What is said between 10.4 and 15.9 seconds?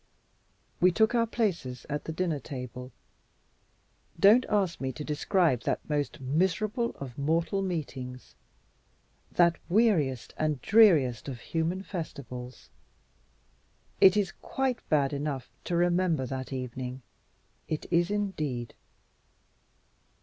dreariest of human festivals! It is quite bad enough to